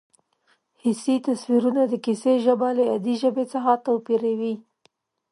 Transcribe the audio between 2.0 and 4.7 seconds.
کیسې ژبه له عادي ژبې څخه توپیروي